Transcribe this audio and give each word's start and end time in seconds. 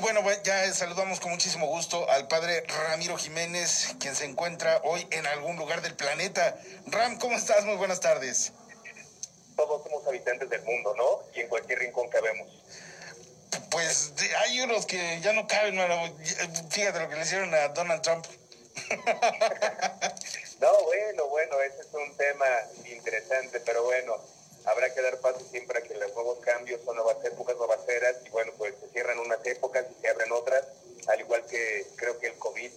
bueno, 0.00 0.20
ya 0.42 0.72
saludamos 0.72 1.20
con 1.20 1.30
muchísimo 1.30 1.66
gusto 1.66 2.10
al 2.10 2.26
padre 2.28 2.64
Ramiro 2.88 3.16
Jiménez, 3.16 3.94
quien 4.00 4.16
se 4.16 4.24
encuentra 4.24 4.80
hoy 4.84 5.06
en 5.10 5.26
algún 5.26 5.56
lugar 5.56 5.80
del 5.80 5.94
planeta. 5.94 6.58
Ram, 6.86 7.18
¿cómo 7.18 7.36
estás? 7.36 7.64
Muy 7.64 7.76
buenas 7.76 8.00
tardes. 8.00 8.52
Todos 9.56 9.82
somos 9.84 10.06
habitantes 10.06 10.50
del 10.50 10.62
mundo, 10.62 10.94
¿no? 10.96 11.22
Y 11.34 11.40
en 11.40 11.48
cualquier 11.48 11.78
rincón 11.78 12.08
cabemos. 12.08 12.48
Pues 13.70 14.12
hay 14.40 14.60
unos 14.60 14.86
que 14.86 15.20
ya 15.20 15.32
no 15.32 15.46
caben, 15.46 15.76
mano. 15.76 16.14
Fíjate 16.70 16.98
lo 16.98 17.08
que 17.08 17.16
le 17.16 17.22
hicieron 17.22 17.54
a 17.54 17.68
Donald 17.68 18.02
Trump. 18.02 18.26
no, 20.60 20.84
bueno, 20.84 21.26
bueno, 21.28 21.60
ese 21.60 21.80
es 21.80 21.94
un 21.94 22.16
tema 22.16 22.46
interesante, 22.84 23.60
pero 23.60 23.84
bueno, 23.84 24.16
habrá 24.66 24.92
que 24.92 25.00
dar 25.00 25.18
paso 25.20 25.40
siempre 25.50 25.78
a 25.78 25.82
que 25.82 25.94
los 25.94 26.12
nuevos 26.12 26.38
cambios 26.40 26.80
son 26.84 26.96
nuevas 26.96 27.24
épocas, 27.24 27.56
nuevas 27.56 27.88
eras, 27.88 28.16
y 28.24 28.28
bueno, 28.30 28.52
pues 28.58 28.74
se 28.80 28.88
cierran 28.88 29.18
unas 29.18 29.44
épocas 29.46 29.86
y 29.90 30.00
se 30.00 30.08
abren 30.08 30.30
otras, 30.32 30.64
al 31.06 31.20
igual 31.20 31.44
que 31.46 31.86
creo 31.96 32.18
que 32.18 32.26
el 32.26 32.38
COVID 32.38 32.70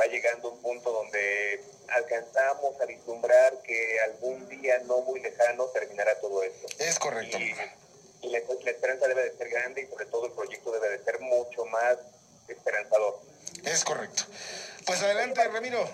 va 0.00 0.06
llegando 0.06 0.48
a 0.48 0.52
un 0.52 0.62
punto 0.62 0.92
donde 0.92 1.64
alcanzamos 1.88 2.80
a 2.80 2.86
vislumbrar 2.86 3.60
que 3.62 4.00
algún 4.00 4.48
día 4.48 4.78
no 4.84 5.00
muy 5.00 5.20
lejano 5.20 5.66
terminará 5.66 6.18
todo 6.20 6.42
esto. 6.42 6.66
Es 6.78 6.98
correcto. 6.98 7.38
Y, 7.38 8.28
la, 8.28 8.38
la, 8.40 8.70
esperanza 8.70 9.08
debe 9.08 9.24
de 9.24 9.36
ser 9.36 9.48
grande 9.48 9.82
y 9.82 9.86
sobre 9.86 10.04
todo 10.06 10.26
el 10.26 10.32
proyecto 10.32 10.70
debe 10.72 10.90
de 10.90 11.04
ser 11.04 11.20
mucho 11.20 11.64
más 11.66 11.96
esperanzador. 12.48 13.18
Es 13.64 13.82
correcto. 13.82 14.24
Pues 14.84 15.02
adelante, 15.02 15.42
Ramiro. 15.48 15.88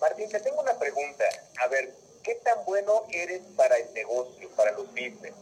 Martín, 0.00 0.28
te 0.28 0.40
tengo 0.40 0.60
una 0.60 0.78
pregunta. 0.78 1.24
A 1.58 1.68
ver, 1.68 1.92
¿qué 2.22 2.34
tan 2.36 2.64
bueno 2.64 3.04
eres 3.10 3.40
para 3.56 3.76
el 3.76 3.92
negocio, 3.94 4.48
para 4.56 4.72
los 4.72 4.88
business? 4.88 5.34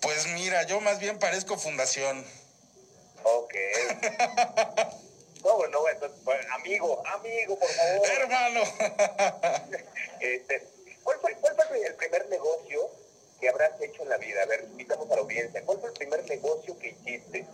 Pues 0.00 0.26
mira, 0.34 0.64
yo 0.64 0.80
más 0.80 0.98
bien 0.98 1.18
parezco 1.18 1.56
fundación. 1.56 2.24
Ok. 3.22 3.54
no, 5.44 5.56
bueno, 5.56 5.78
entonces, 5.88 6.20
amigo, 6.52 7.02
amigo, 7.06 7.58
por 7.58 7.68
favor. 7.68 8.08
Hermano. 8.08 8.60
este, 10.20 10.68
¿cuál, 11.02 11.18
fue, 11.20 11.34
¿Cuál 11.36 11.56
fue 11.68 11.86
el 11.86 11.94
primer 11.94 12.28
negocio 12.28 12.90
que 13.40 13.48
habrás 13.48 13.80
hecho 13.80 14.02
en 14.02 14.10
la 14.10 14.18
vida? 14.18 14.42
A 14.42 14.46
ver, 14.46 14.64
invitamos 14.64 15.10
a 15.10 15.14
la 15.14 15.22
audiencia. 15.22 15.64
¿Cuál 15.64 15.80
fue 15.80 15.88
el 15.88 15.94
primer 15.94 16.28
negocio 16.28 16.78
que 16.78 16.88
hiciste? 16.88 17.46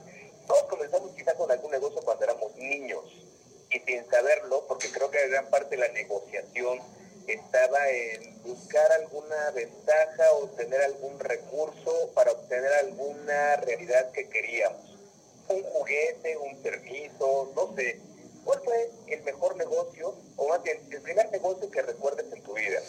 Todos 0.48 0.64
comenzamos 0.64 1.12
quizá 1.12 1.34
con 1.34 1.50
algún 1.52 1.70
negocio 1.70 2.00
cuando 2.02 2.24
éramos 2.24 2.56
niños 2.56 3.05
y 3.70 3.78
sin 3.78 4.10
saberlo, 4.10 4.66
porque 4.66 4.90
creo 4.90 5.08
que 5.08 5.28
gran 5.28 5.48
parte 5.50 5.77
de 5.77 5.86
la 5.86 5.92
negociación 5.92 6.80
estaba 7.33 7.89
en 7.89 8.42
buscar 8.42 8.91
alguna 8.92 9.50
ventaja 9.50 10.33
o 10.33 10.48
tener 10.50 10.81
algún 10.83 11.19
recurso 11.19 12.11
para 12.14 12.33
obtener 12.33 12.73
alguna 12.75 13.56
realidad 13.56 14.11
que 14.12 14.28
queríamos. 14.28 14.98
Un 15.48 15.62
juguete, 15.62 16.36
un 16.36 16.62
permiso, 16.62 17.53
no 17.55 17.75
sé. 17.77 18.01
¿Cuál 18.45 18.61
fue 18.64 18.91
el 19.08 19.23
mejor 19.23 19.56
negocio 19.56 20.14
o 20.36 20.48
más 20.48 20.62
bien 20.62 20.78
el 20.91 21.03
primer 21.03 21.31
negocio 21.31 21.70
que 21.70 21.83
recuerdes 21.83 22.27
en 22.33 22.42
tu 22.42 22.55
vida? 22.55 22.81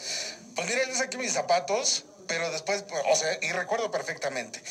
Pues 0.55 0.67
mira, 0.67 0.87
yo 0.87 0.95
saqué 0.95 1.17
mis 1.17 1.33
zapatos, 1.33 2.05
pero 2.27 2.49
después, 2.51 2.83
o 3.11 3.15
sea, 3.15 3.37
y 3.41 3.51
recuerdo 3.51 3.91
perfectamente 3.91 4.61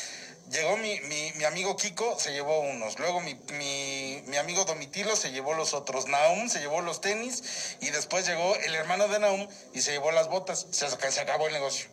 llegó 0.51 0.77
mi, 0.77 1.01
mi, 1.01 1.45
amigo 1.45 1.77
Kiko, 1.77 2.19
se 2.19 2.33
llevó 2.33 2.61
unos. 2.61 2.99
Luego 2.99 3.21
mi, 3.21 3.35
mi, 3.53 4.37
amigo 4.37 4.65
Domitilo 4.65 5.17
se 5.17 5.31
llevó 5.31 5.55
los 5.55 5.75
otros. 5.75 6.07
Naum 6.07 6.49
se 6.49 6.61
llevó 6.61 6.81
los 6.81 7.01
tenis. 7.01 7.77
Y 7.81 7.91
después 7.91 8.27
llegó 8.27 8.57
el 8.57 8.75
hermano 8.75 9.09
de 9.09 9.19
Naum 9.19 9.49
y 9.73 9.81
se 9.81 9.93
llevó 9.93 10.11
las 10.13 10.29
botas. 10.29 10.67
Se, 10.71 10.89
se 10.89 11.21
acabó 11.21 11.47
el 11.47 11.53
negocio. 11.53 11.89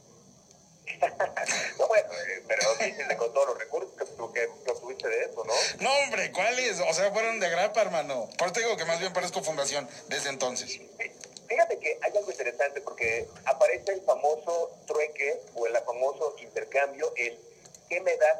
no, 1.79 1.87
bueno, 1.87 2.09
eh, 2.13 2.43
pero 2.47 2.75
dices 2.75 3.15
con 3.17 3.31
todos 3.33 3.47
los 3.49 3.59
recursos 3.59 3.91
que, 3.97 4.05
que, 4.05 4.49
que, 4.63 4.71
obtuviste 4.71 5.07
de 5.07 5.25
eso, 5.25 5.43
¿no? 5.43 5.53
No, 5.81 5.93
hombre, 6.03 6.31
¿cuáles? 6.31 6.79
O 6.79 6.93
sea, 6.93 7.11
fueron 7.11 7.39
de 7.39 7.49
grapa, 7.49 7.81
hermano. 7.81 8.27
Por 8.37 8.47
eso 8.49 8.61
digo 8.61 8.77
que 8.77 8.85
más 8.85 8.99
bien 8.99 9.13
parezco 9.13 9.43
fundación 9.43 9.87
desde 10.07 10.29
entonces. 10.29 10.79
Fíjate 11.47 11.77
que 11.79 11.99
hay 12.01 12.17
algo 12.17 12.31
interesante 12.31 12.81
porque 12.81 13.27
aparece 13.45 13.93
el 13.93 14.01
famoso 14.01 14.71
trueque 14.87 15.41
o 15.55 15.67
el 15.67 15.77
famoso 15.85 16.35
intercambio, 16.39 17.13
el 17.15 17.37
¿qué 17.89 18.01
me 18.01 18.15
das? 18.17 18.37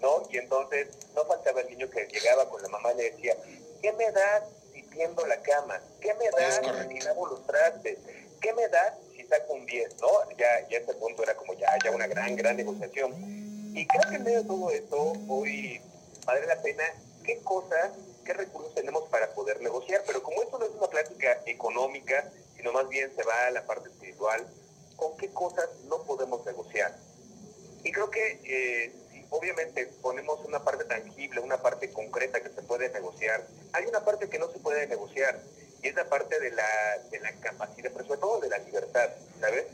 ¿No? 0.00 0.22
Y 0.30 0.38
entonces 0.38 0.88
no 1.14 1.24
faltaba 1.24 1.60
el 1.60 1.68
niño 1.68 1.90
que 1.90 2.06
llegaba 2.06 2.48
con 2.48 2.62
la 2.62 2.68
mamá 2.68 2.92
y 2.92 2.96
le 2.96 3.10
decía, 3.10 3.36
¿qué 3.82 3.92
me 3.92 4.10
das 4.10 4.44
si 4.72 4.82
tiendo 4.82 5.26
la 5.26 5.40
cama? 5.42 5.80
¿Qué 6.00 6.14
me 6.14 6.30
das 6.30 6.60
si 6.88 7.00
lavo 7.00 7.26
los 7.26 7.46
trastes? 7.46 7.98
¿Qué 8.40 8.52
me 8.52 8.68
das 8.68 8.94
si 9.14 9.24
saco 9.26 9.54
un 9.54 9.66
10? 9.66 9.96
¿No? 10.00 10.08
Ya, 10.36 10.68
ya 10.68 10.78
este 10.78 10.94
punto 10.94 11.22
era 11.22 11.36
como 11.36 11.54
ya, 11.54 11.68
ya 11.82 11.90
una 11.90 12.06
gran, 12.06 12.36
gran 12.36 12.56
negociación. 12.56 13.14
Y 13.74 13.86
creo 13.86 14.08
que 14.08 14.16
en 14.16 14.24
medio 14.24 14.42
de 14.42 14.48
todo 14.48 14.70
esto, 14.70 15.12
hoy 15.28 15.80
vale 16.24 16.46
la 16.46 16.60
pena 16.62 16.84
qué 17.24 17.38
cosas, 17.42 17.92
qué 18.24 18.32
recursos 18.32 18.74
tenemos 18.74 19.08
para 19.08 19.34
poder 19.34 19.60
negociar. 19.60 20.02
Pero 20.06 20.22
como 20.22 20.42
esto 20.42 20.58
no 20.58 20.64
es 20.64 20.72
una 20.72 20.88
plática 20.88 21.42
económica, 21.46 22.30
sino 22.56 22.72
más 22.72 22.88
bien 22.88 23.14
se 23.14 23.22
va 23.22 23.46
a 23.46 23.50
la 23.50 23.66
parte 23.66 23.88
espiritual, 23.88 24.46
¿con 24.96 25.16
qué 25.16 25.30
cosas 25.30 25.68
no 25.84 26.02
podemos 26.04 26.44
negociar? 26.44 26.96
Y 27.84 27.92
creo 27.92 28.10
que 28.10 28.40
eh, 28.44 28.92
obviamente 29.30 29.86
ponemos 30.02 30.44
una 30.44 30.62
parte 30.62 30.84
tangible, 30.84 31.40
una 31.40 31.60
parte 31.60 31.90
concreta 31.92 32.40
que 32.40 32.50
se 32.50 32.62
puede 32.62 32.90
negociar, 32.90 33.46
hay 33.72 33.86
una 33.86 34.04
parte 34.04 34.28
que 34.28 34.38
no 34.38 34.50
se 34.50 34.58
puede 34.58 34.86
negociar 34.86 35.40
y 35.82 35.88
es 35.88 35.94
la 35.94 36.08
parte 36.08 36.38
de 36.40 36.50
la, 36.50 36.98
de 37.10 37.20
la 37.20 37.32
capacidad, 37.40 37.90
pero 37.92 38.06
sobre 38.06 38.20
todo 38.20 38.40
de 38.40 38.48
la 38.48 38.58
libertad, 38.58 39.10
¿sabes? 39.40 39.66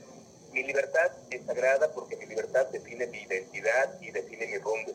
Mi 0.53 0.62
libertad 0.65 1.11
es 1.31 1.47
sagrada 1.47 1.93
porque 1.93 2.17
mi 2.17 2.27
libertad 2.27 2.67
define 2.67 3.07
mi 3.07 3.23
identidad 3.23 3.99
y 4.01 4.11
define 4.11 4.47
mi 4.47 4.59
rumbo. 4.59 4.93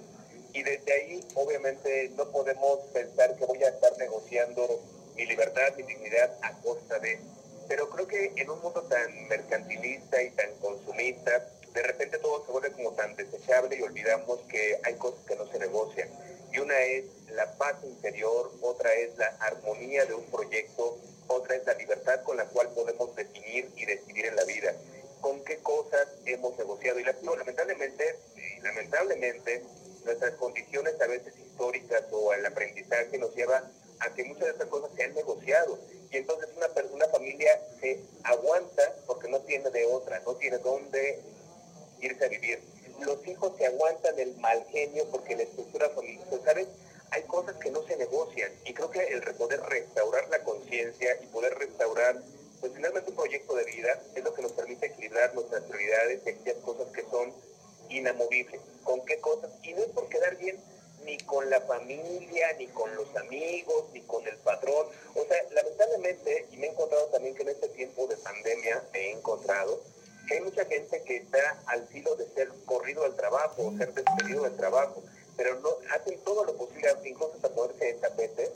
Y 0.53 0.61
desde 0.61 0.93
ahí, 0.93 1.27
obviamente, 1.33 2.11
no 2.15 2.29
podemos 2.31 2.79
pensar 2.93 3.35
que 3.35 3.45
voy 3.45 3.63
a 3.63 3.69
estar 3.69 3.97
negociando 3.97 4.81
mi 5.15 5.25
libertad, 5.25 5.73
mi 5.75 5.83
dignidad 5.83 6.37
a 6.43 6.53
costa 6.61 6.99
de... 6.99 7.19
Pero 7.67 7.89
creo 7.89 8.07
que 8.07 8.33
en 8.35 8.49
un 8.49 8.61
mundo 8.61 8.83
tan 8.83 9.27
mercantilista 9.27 10.21
y 10.21 10.29
tan 10.31 10.53
consumista, 10.61 11.49
de 11.77 11.83
repente 11.83 12.17
todo 12.17 12.43
se 12.43 12.51
vuelve 12.51 12.71
como 12.71 12.91
tan 12.93 13.15
desechable 13.15 13.75
y 13.75 13.83
olvidamos 13.83 14.39
que 14.49 14.79
hay 14.83 14.95
cosas 14.95 15.23
que 15.27 15.35
no 15.35 15.45
se 15.51 15.59
negocian. 15.59 16.09
Y 16.51 16.57
una 16.57 16.75
es 16.79 17.05
la 17.29 17.55
paz 17.57 17.75
interior, 17.83 18.51
otra 18.61 18.91
es 18.93 19.15
la 19.17 19.27
armonía 19.41 20.05
de 20.05 20.15
un 20.15 20.25
proyecto, 20.25 20.97
otra 21.27 21.55
es 21.55 21.65
la 21.67 21.75
libertad 21.75 22.23
con 22.23 22.37
la 22.37 22.45
cual 22.45 22.69
podemos 22.73 23.15
definir 23.15 23.69
y 23.75 23.85
decidir 23.85 24.25
en 24.25 24.35
la 24.35 24.43
vida. 24.45 24.73
¿Con 25.21 25.43
qué 25.43 25.57
cosas 25.57 26.07
hemos 26.25 26.57
negociado? 26.57 26.99
Y 26.99 27.03
lamentablemente, 27.03 28.15
lamentablemente, 28.63 29.63
nuestras 30.03 30.33
condiciones 30.33 30.99
a 30.99 31.05
veces 31.05 31.33
históricas 31.37 32.05
o 32.11 32.33
el 32.33 32.43
aprendizaje 32.45 33.19
nos 33.19 33.35
lleva 33.35 33.69
a 33.99 34.13
que 34.15 34.23
muchas 34.23 34.45
de 34.45 34.51
estas 34.51 34.67
cosas 34.67 34.89
se 34.95 35.03
han 35.03 35.13
negociado. 35.13 35.77
Y 36.09 36.17
entonces 36.17 36.49
una, 36.55 36.67
una 36.91 37.07
familia 37.09 37.51
se 37.79 37.99
aguanta 38.23 38.95
porque 39.05 39.27
no 39.27 39.41
tiene 39.41 39.69
de 39.69 39.85
otra, 39.85 40.21
no 40.25 40.35
tiene 40.37 40.57
dónde 40.57 41.36
irse 42.01 42.25
a 42.25 42.29
vivir. 42.29 42.61
Los 42.99 43.25
hijos 43.27 43.53
se 43.57 43.67
aguantan 43.67 44.17
el 44.19 44.35
mal 44.37 44.65
genio 44.71 45.05
porque 45.11 45.35
la 45.35 45.43
estructura 45.43 45.89
familiar, 45.89 46.27
¿sabes? 46.43 46.67
Hay 47.11 47.23
cosas 47.23 47.55
que 47.57 47.71
no 47.71 47.85
se 47.85 47.95
negocian 47.95 48.51
y 48.65 48.73
creo 48.73 48.89
que 48.89 49.03
el 49.03 49.21
poder 49.35 49.61
restaurar 49.61 50.27
la 50.29 50.43
conciencia 50.43 51.17
y 51.21 51.27
poder 51.27 51.57
restaurar, 51.57 52.21
pues 52.59 52.73
finalmente 52.73 53.11
un 53.11 53.15
proyecto 53.15 53.55
de 53.55 53.63
vida 53.65 54.01
es 54.15 54.23
lo 54.23 54.33
que 54.33 54.41
nos 54.41 54.51
permite 54.53 54.87
equilibrar 54.87 55.33
nuestras 55.35 55.63
prioridades 55.63 56.21
y 56.25 56.29
aquellas 56.29 56.57
cosas 56.63 56.87
que 56.91 57.03
son 57.03 57.33
inamovibles. 57.89 58.61
¿Con 58.83 59.05
qué 59.05 59.19
cosas? 59.19 59.51
Y 59.63 59.73
no 59.73 59.81
es 59.81 59.89
por 59.89 60.09
quedar 60.09 60.35
bien 60.37 60.59
ni 61.07 61.17
con 61.19 61.49
la 61.49 61.61
familia, 61.61 62.53
ni 62.59 62.67
con 62.67 62.93
los 62.95 63.15
amigos, 63.15 63.85
ni 63.93 64.01
con 64.01 64.27
el 64.27 64.37
patrón. 64.39 64.87
O 65.15 65.25
sea, 65.25 65.37
lamentablemente, 65.51 66.47
y 66.51 66.57
me 66.57 66.67
he 66.67 66.69
encontrado 66.71 67.05
también 67.07 67.33
que 67.33 67.43
en 67.43 67.49
este 67.49 67.69
tiempo 67.69 68.07
de 68.07 68.17
pandemia 68.17 68.83
me 68.91 68.99
he 68.99 69.11
encontrado, 69.11 69.81
que 70.27 70.35
hay 70.35 70.41
mucha 70.41 70.65
gente 70.65 71.01
que 71.03 71.17
está 71.17 71.63
al 71.67 71.87
filo 71.87 72.13
de 72.15 72.27
ser 72.35 72.49
corrido 72.65 73.03
del 73.03 73.15
trabajo 73.57 73.73
o 73.73 73.77
ser 73.77 73.93
despedido 73.93 74.43
del 74.43 74.55
trabajo, 74.55 75.03
pero 75.35 75.59
no 75.59 75.69
hacen 75.93 76.19
todo 76.23 76.45
lo 76.45 76.55
posible, 76.55 76.89
incluso 77.05 77.33
hasta 77.35 77.49
ponerse 77.49 77.85
de 77.85 77.93
tapete, 77.93 78.51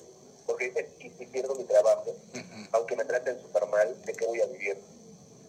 porque 0.45 0.65
dicen, 0.65 0.87
¿y 0.99 1.09
si 1.09 1.25
pierdo 1.25 1.55
mi 1.55 1.63
trabajo? 1.63 2.15
Aunque 2.71 2.95
me 2.95 3.05
traten 3.05 3.41
súper 3.41 3.65
mal, 3.67 4.01
¿de 4.05 4.13
qué 4.13 4.25
voy 4.25 4.41
a 4.41 4.45
vivir? 4.45 4.77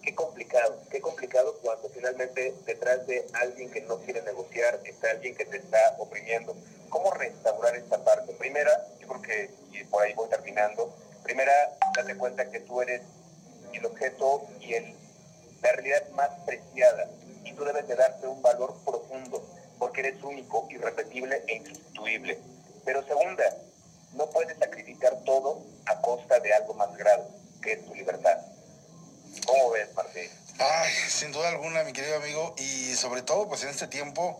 Qué 0.03 0.15
complicado, 0.15 0.83
qué 0.91 1.01
complicado 1.01 1.57
cuando 1.63 1.89
finalmente 1.91 2.55
detrás 2.67 3.07
de 3.07 3.25
alguien 3.35 3.71
que 3.71 3.83
no 3.83 3.99
quiere 3.99 4.23
negociar 4.23 4.81
está 4.85 5.11
alguien 5.11 5.37
que 5.37 5.45
te 5.45 5.59
está 5.59 5.97
oprimiendo. 5.99 6.57
¿Cómo 6.89 7.11
restaurar 7.13 7.77
esta 7.77 8.03
parte? 8.05 8.33
Primera, 8.35 8.71
yo 9.01 9.07
creo 9.07 9.23
que, 9.23 9.51
y 9.73 9.85
por 9.85 10.03
ahí 10.03 10.13
voy 10.15 10.29
terminando, 10.29 10.93
primera, 11.23 11.53
date 11.97 12.17
cuenta 12.17 12.51
que 12.51 12.61
tú 12.61 12.83
eres 12.83 13.03
el 13.73 13.87
objeto 13.87 14.43
y 14.61 14.75
el 14.75 15.03
la 15.63 15.73
realidad 15.73 16.09
más 16.11 16.31
preciada 16.45 17.09
y 17.45 17.53
tú 17.53 17.65
debes 17.65 17.87
de 17.89 17.97
darte 17.97 18.27
un 18.27 18.43
valor 18.43 18.77
profundo 18.85 19.47
porque 19.79 20.01
eres 20.01 20.23
único, 20.23 20.67
irrepetible 20.71 21.45
e 21.49 21.57
insustituible. 21.57 22.39
Pero 22.85 23.05
segunda, 23.05 23.45
no 24.15 24.29
puedes 24.31 24.59
sacrificar 24.59 25.23
todo 25.25 25.63
a 25.87 26.01
costa 26.01 26.39
de 26.41 26.53
algo 26.55 26.75
más 26.75 26.97
grave, 26.97 27.25
que 27.63 27.73
es 27.73 27.85
tu 27.85 27.95
libertad. 27.95 28.39
¿Cómo 29.47 29.71
ves, 29.71 29.93
Martín? 29.95 30.31
Ay, 30.59 30.93
sin 31.09 31.33
duda 31.33 31.49
alguna, 31.49 31.83
mi 31.85 31.93
querido 31.93 32.17
amigo, 32.17 32.55
y 32.59 32.95
sobre 32.95 33.23
todo, 33.23 33.49
pues 33.49 33.63
en 33.65 33.71
este 33.71 33.89
tiempo 33.89 34.39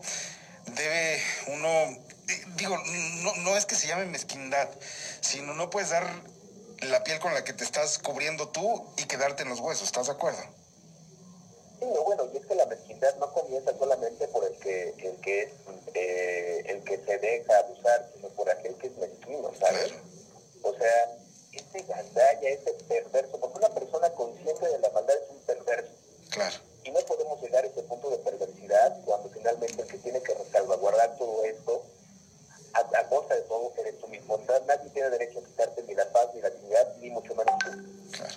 debe 0.75 1.19
uno 1.47 1.67
eh, 2.29 2.45
digo, 2.55 2.77
no, 3.23 3.35
no 3.35 3.57
es 3.57 3.65
que 3.65 3.75
se 3.75 3.87
llame 3.87 4.05
mezquindad, 4.05 4.69
sino 5.21 5.53
no 5.53 5.69
puedes 5.69 5.89
dar 5.89 6.05
la 6.81 7.03
piel 7.03 7.19
con 7.19 7.33
la 7.33 7.43
que 7.43 7.53
te 7.53 7.63
estás 7.63 7.99
cubriendo 7.99 8.49
tú 8.49 8.85
y 8.97 9.05
quedarte 9.05 9.43
en 9.43 9.49
los 9.49 9.59
huesos, 9.59 9.87
¿estás 9.87 10.07
de 10.07 10.13
acuerdo? 10.13 10.41
Sí, 11.79 11.85
bueno, 12.05 12.23
y 12.33 12.37
es 12.37 12.42
que 12.53 12.59
la 12.59 12.65
mezquindad 12.67 13.15
no 13.17 13.33
comienza 13.33 13.75
solamente 13.77 14.27
por 14.27 14.45
el 14.45 14.55
que, 14.59 14.89
el 14.89 15.17
que 15.21 15.41
es, 15.43 15.49
eh, 15.95 16.63
el 16.67 16.83
que 16.83 16.97
se 16.97 17.17
deja 17.17 17.57
abusar, 17.57 18.09
sino 18.13 18.29
por 18.29 18.49
aquel 18.49 18.75
que 18.75 18.87
es 18.87 18.97
mezquino, 18.97 19.51
¿sabes? 19.59 19.93
O 20.61 20.73
sea, 20.75 21.17
ese 21.51 21.83
gandalla, 21.83 22.49
ese 22.49 22.73
perverso, 22.87 23.39
porque 23.39 23.57
una 23.57 23.69
persona 23.69 24.09
consciente 24.11 24.67
de 24.67 24.79
la 24.79 24.89
maldad 24.89 25.15
es 25.15 25.29
un 25.29 25.39
perverso. 25.41 25.91
Claro. 26.29 26.57
Y 26.83 26.91
no 26.91 26.99
podemos 27.01 27.41
llegar 27.41 27.63
a 27.63 27.67
ese 27.67 27.81
punto 27.83 28.09
de 28.09 28.17
perversidad 28.17 29.01
cuando 29.05 29.29
finalmente 29.29 29.81
el 29.81 29.87
que 29.87 29.97
tiene 29.97 30.21
que 30.21 30.35
salvaguardar 30.51 31.17
todo 31.17 31.43
esto, 31.45 31.83
a, 32.73 32.79
a 32.99 33.07
costa 33.07 33.35
de 33.35 33.41
todo, 33.43 33.73
eres 33.79 33.99
tú 33.99 34.07
mismo. 34.07 34.39
Nadie 34.67 34.89
tiene 34.91 35.09
derecho 35.09 35.39
a 35.39 35.43
quitarte 35.43 35.83
ni 35.83 35.95
la 35.95 36.11
paz, 36.11 36.27
ni 36.33 36.41
la 36.41 36.49
dignidad, 36.49 36.95
ni 36.97 37.09
mucho 37.09 37.33
menos 37.35 37.55
tú. 37.59 37.71
Claro. 38.11 38.35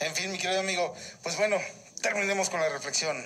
En 0.00 0.14
fin, 0.14 0.32
mi 0.32 0.38
querido 0.38 0.60
amigo, 0.60 0.94
pues 1.22 1.36
bueno, 1.36 1.58
terminemos 2.02 2.48
con 2.48 2.60
la 2.60 2.68
reflexión. 2.68 3.22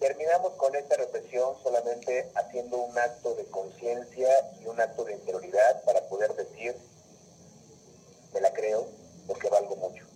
Terminamos 0.00 0.54
con 0.54 0.74
esta 0.74 0.96
reflexión 0.96 1.54
solamente 1.62 2.30
haciendo 2.34 2.78
un 2.78 2.98
acto 2.98 3.34
de 3.34 3.44
conciencia 3.44 4.28
y 4.58 4.66
un 4.66 4.80
acto 4.80 5.04
de 5.04 5.12
interioridad 5.12 5.84
para 5.84 6.00
poder 6.08 6.32
decir, 6.36 6.74
me 8.32 8.40
la 8.40 8.50
creo 8.54 8.88
porque 9.26 9.50
valgo 9.50 9.76
mucho. 9.76 10.06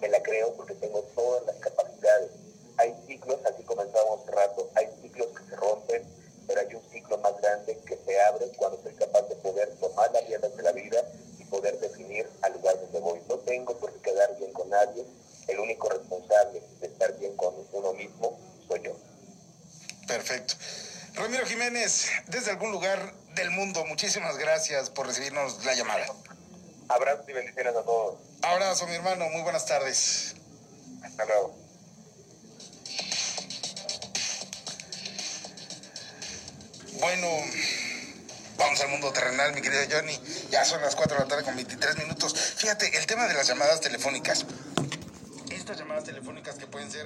Me 0.00 0.08
la 0.08 0.20
creo 0.24 0.54
porque 0.54 0.74
tengo 0.74 1.02
todas 1.14 1.46
las 1.46 1.54
capacidades. 1.58 2.32
Hay 2.78 2.96
ciclos, 3.06 3.38
así 3.44 3.62
comenzamos 3.62 4.22
hace 4.22 4.32
rato, 4.32 4.70
hay 4.74 4.88
ciclos 5.02 5.28
que 5.28 5.48
se 5.48 5.54
rompen, 5.54 6.02
pero 6.48 6.60
hay 6.60 6.74
un 6.74 6.82
ciclo 6.90 7.18
más 7.18 7.40
grande 7.40 7.78
que 7.86 7.96
se 7.96 8.20
abre 8.22 8.50
cuando 8.56 8.82
soy 8.82 8.94
capaz 8.94 9.22
de 9.28 9.36
poder 9.36 9.72
tomar 9.76 10.10
las 10.10 10.26
riendas 10.26 10.56
de 10.56 10.62
la 10.64 10.72
vida 10.72 11.00
y 11.38 11.44
poder 11.44 11.78
definir 11.78 12.28
al 12.42 12.54
lugar 12.54 12.80
donde 12.80 12.98
voy. 12.98 13.20
No 13.28 13.38
tengo 13.38 13.78
por 13.78 13.92
qué 13.92 14.10
quedar 14.10 14.36
bien 14.36 14.52
con 14.52 14.68
nadie. 14.68 15.04
El 15.46 15.60
único 15.60 15.88
responsable 15.90 16.60
de 16.80 16.86
estar 16.88 17.16
bien 17.18 17.36
con 17.36 17.54
uno 17.72 17.92
mismo 17.92 18.36
soy 18.66 18.82
yo. 18.82 18.96
Perfecto. 20.08 20.54
Desde 21.78 22.50
algún 22.50 22.72
lugar 22.72 23.14
del 23.36 23.52
mundo, 23.52 23.84
muchísimas 23.84 24.36
gracias 24.36 24.90
por 24.90 25.06
recibirnos 25.06 25.64
la 25.64 25.74
llamada. 25.74 26.06
Abrazos 26.88 27.28
y 27.28 27.32
bendiciones 27.32 27.76
a 27.76 27.84
todos. 27.84 28.18
Abrazo, 28.42 28.88
mi 28.88 28.96
hermano, 28.96 29.28
muy 29.28 29.42
buenas 29.42 29.64
tardes. 29.64 30.34
Hasta 31.04 31.24
luego. 31.24 31.56
Bueno, 36.98 37.28
vamos 38.56 38.80
al 38.80 38.88
mundo 38.88 39.12
terrenal, 39.12 39.54
mi 39.54 39.62
querido 39.62 39.82
Johnny. 39.88 40.20
Ya 40.50 40.64
son 40.64 40.82
las 40.82 40.96
4 40.96 41.16
de 41.16 41.22
la 41.22 41.28
tarde 41.28 41.44
con 41.44 41.54
23 41.54 41.96
minutos. 41.98 42.34
Fíjate, 42.56 42.98
el 42.98 43.06
tema 43.06 43.28
de 43.28 43.34
las 43.34 43.46
llamadas 43.46 43.80
telefónicas. 43.80 44.46
Estas 45.52 45.78
llamadas 45.78 46.02
telefónicas 46.02 46.56
que 46.56 46.66
pueden 46.66 46.90
ser 46.90 46.96